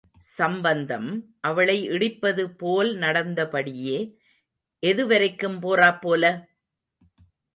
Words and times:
சம்பந்தம், 0.29 1.09
அவளை 1.41 1.89
இடிப்பதுபோல் 1.89 2.91
நடந்தபடியே, 2.95 3.99
எதுவரைக்கும் 4.83 5.59
போறாப்போல? 5.61 6.23